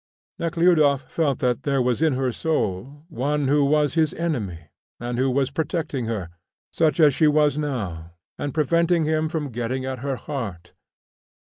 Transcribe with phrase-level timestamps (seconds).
[0.39, 5.29] Nekhludoff felt that there was in her soul one who was his enemy and who
[5.29, 6.31] was protecting her,
[6.73, 10.73] such as she was now, and preventing him from getting at her heart.